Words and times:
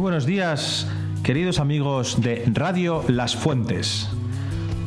Buenos 0.00 0.24
días, 0.24 0.86
queridos 1.22 1.60
amigos 1.60 2.22
de 2.22 2.44
Radio 2.54 3.04
Las 3.08 3.36
Fuentes. 3.36 4.08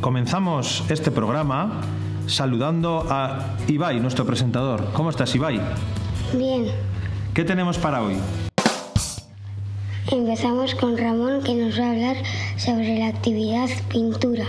Comenzamos 0.02 0.84
este 0.90 1.12
programa 1.12 1.82
saludando 2.26 3.06
a 3.08 3.56
Ibai, 3.68 4.00
nuestro 4.00 4.26
presentador. 4.26 4.92
¿Cómo 4.94 5.12
estás, 5.12 5.34
Ibai? 5.36 5.62
Bien, 6.34 6.66
¿Qué 7.36 7.44
tenemos 7.44 7.78
para 7.78 8.02
hoy? 8.02 8.16
empezamos 10.12 10.74
con 10.74 10.98
Ramón 10.98 11.44
que 11.44 11.54
nos 11.54 11.80
va 11.80 11.86
a 11.86 11.92
hablar 11.92 12.18
sobre 12.58 12.98
la 12.98 13.08
actividad 13.08 13.70
pintura. 13.90 14.46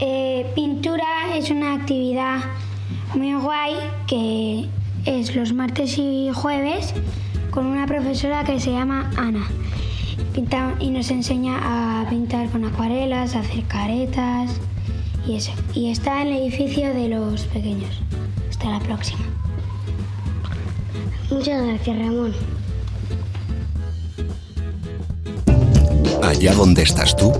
Eh, 0.00 0.50
pintura 0.54 1.36
es 1.36 1.50
una 1.50 1.74
actividad 1.74 2.40
muy 3.14 3.34
guay 3.34 3.74
que 4.06 4.66
es 5.04 5.36
los 5.36 5.52
martes 5.52 5.98
y 5.98 6.30
jueves 6.32 6.94
con 7.54 7.66
una 7.66 7.86
profesora 7.86 8.42
que 8.42 8.58
se 8.58 8.72
llama 8.72 9.12
Ana. 9.16 9.46
Pinta- 10.34 10.74
y 10.80 10.90
nos 10.90 11.08
enseña 11.12 11.60
a 12.02 12.10
pintar 12.10 12.50
con 12.50 12.64
acuarelas, 12.64 13.36
a 13.36 13.40
hacer 13.40 13.62
caretas 13.64 14.50
y 15.24 15.36
eso. 15.36 15.52
Y 15.72 15.90
está 15.90 16.20
en 16.22 16.28
el 16.28 16.42
edificio 16.42 16.92
de 16.92 17.08
los 17.08 17.42
pequeños. 17.42 18.02
Hasta 18.50 18.70
la 18.70 18.80
próxima. 18.80 19.20
Muchas 21.30 21.64
gracias, 21.64 21.96
Ramón. 21.96 22.34
Allá 26.22 26.54
donde 26.54 26.82
estás 26.82 27.16
tú, 27.16 27.32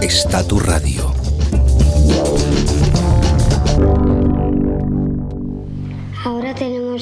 está 0.00 0.46
tu 0.46 0.58
radio. 0.58 1.15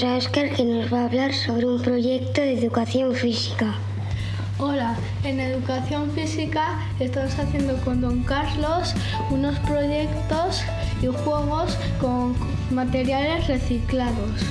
Que 0.04 0.64
nos 0.64 0.92
va 0.92 1.00
a 1.00 1.04
hablar 1.06 1.32
sobre 1.32 1.64
un 1.64 1.80
proyecto 1.80 2.42
de 2.42 2.52
educación 2.52 3.14
física. 3.14 3.74
Hola, 4.58 4.96
en 5.24 5.40
educación 5.40 6.10
física 6.10 6.78
estamos 7.00 7.38
haciendo 7.38 7.78
con 7.78 8.02
don 8.02 8.22
Carlos 8.22 8.94
unos 9.30 9.58
proyectos 9.60 10.62
y 11.00 11.06
juegos 11.06 11.78
con 12.02 12.36
materiales 12.70 13.46
reciclados. 13.46 14.42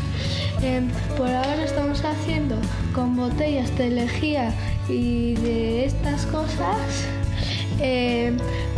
Em, 0.64 0.90
por 1.16 1.28
ahora 1.28 1.64
estamos 1.64 2.04
haciendo 2.04 2.56
con 2.96 3.16
botellas 3.16 3.78
de 3.78 3.92
lejía 3.92 4.52
y 4.90 5.36
de 5.36 5.86
estas 5.86 6.26
cosas 6.26 6.78
em, 7.80 8.38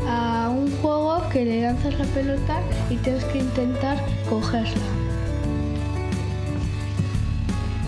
a 0.10 0.50
un 0.50 0.70
juego 0.82 1.24
que 1.30 1.46
le 1.46 1.62
lanzas 1.62 1.98
la 1.98 2.06
pelota 2.08 2.60
y 2.90 2.98
tienes 2.98 3.24
que 3.24 3.38
intentar 3.38 3.98
cogerla. 4.30 5.05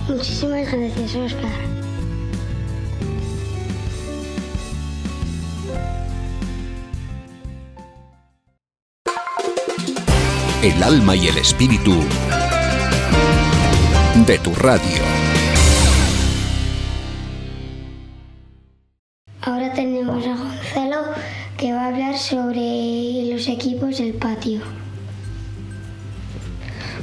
Muchísimas 0.08 0.72
gracias, 0.72 1.16
Oscar. 1.16 1.52
El 10.64 10.84
alma 10.84 11.16
y 11.16 11.28
el 11.28 11.38
espíritu 11.38 11.94
de 14.26 14.38
tu 14.40 14.56
radio. 14.56 14.82
Ahora 19.42 19.74
tenemos 19.74 20.26
a 20.26 20.36
Gonzalo 20.36 21.04
que 21.58 21.74
va 21.74 21.84
a 21.84 21.88
hablar 21.88 22.18
sobre 22.18 23.30
los 23.32 23.48
equipos 23.50 23.98
del 23.98 24.14
patio. 24.14 24.62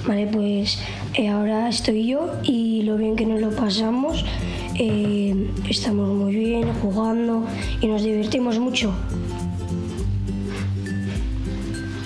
Vale, 0.06 0.26
pues 0.26 0.78
eh, 1.16 1.28
ahora 1.28 1.68
estoy 1.68 2.06
yo 2.06 2.32
y 2.42 2.82
lo 2.82 2.96
bien 2.96 3.16
que 3.16 3.26
nos 3.26 3.40
lo 3.40 3.50
pasamos. 3.50 4.24
eh, 4.76 5.50
estamos 5.70 6.08
muy 6.08 6.34
bien 6.34 6.72
jugando 6.82 7.44
y 7.80 7.86
nos 7.86 8.02
divertimos 8.02 8.58
mucho. 8.58 8.92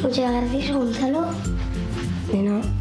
Muchas 0.03 0.31
gracias, 0.33 0.77
Gonzalo. 0.77 1.27
De 2.31 2.43
nada. 2.43 2.78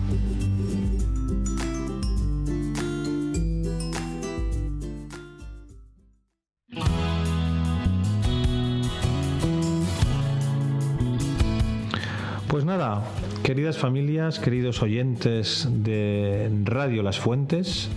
Pues 12.47 12.63
nada, 12.63 13.03
queridas 13.43 13.77
familias, 13.77 14.39
queridos 14.39 14.81
oyentes 14.81 15.67
de 15.69 16.49
Radio 16.63 17.03
Las 17.03 17.19
Fuentes, 17.19 17.89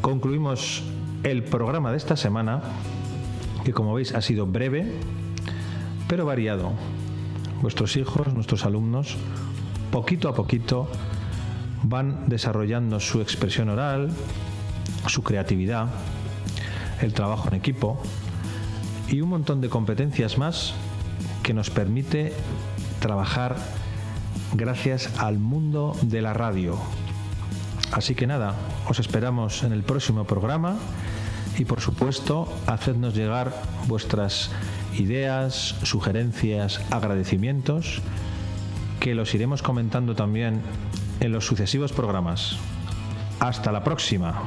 concluimos 0.00 0.84
el 1.24 1.42
programa 1.42 1.90
de 1.90 1.96
esta 1.96 2.16
semana, 2.16 2.62
que 3.64 3.72
como 3.72 3.94
veis 3.94 4.14
ha 4.14 4.22
sido 4.22 4.46
breve, 4.46 4.86
pero 6.06 6.24
variado. 6.24 6.70
Vuestros 7.62 7.96
hijos, 7.96 8.32
nuestros 8.32 8.64
alumnos, 8.64 9.16
poquito 9.90 10.28
a 10.28 10.34
poquito 10.36 10.88
van 11.82 12.28
desarrollando 12.28 13.00
su 13.00 13.20
expresión 13.20 13.70
oral, 13.70 14.10
su 15.08 15.24
creatividad, 15.24 15.88
el 17.02 17.12
trabajo 17.12 17.48
en 17.48 17.54
equipo 17.54 18.00
y 19.08 19.20
un 19.20 19.30
montón 19.30 19.60
de 19.60 19.68
competencias 19.68 20.38
más 20.38 20.74
que 21.42 21.54
nos 21.54 21.70
permite 21.70 22.32
trabajar 23.00 23.56
gracias 24.54 25.10
al 25.18 25.38
mundo 25.38 25.96
de 26.02 26.22
la 26.22 26.32
radio. 26.32 26.78
Así 27.92 28.14
que 28.14 28.26
nada, 28.26 28.54
os 28.88 28.98
esperamos 28.98 29.62
en 29.62 29.72
el 29.72 29.82
próximo 29.82 30.24
programa 30.24 30.76
y 31.58 31.64
por 31.64 31.80
supuesto 31.80 32.52
hacednos 32.66 33.14
llegar 33.14 33.52
vuestras 33.86 34.50
ideas, 34.98 35.76
sugerencias, 35.82 36.80
agradecimientos 36.90 38.02
que 39.00 39.14
los 39.14 39.34
iremos 39.34 39.62
comentando 39.62 40.14
también 40.14 40.60
en 41.20 41.32
los 41.32 41.46
sucesivos 41.46 41.92
programas. 41.92 42.56
Hasta 43.40 43.72
la 43.72 43.84
próxima. 43.84 44.42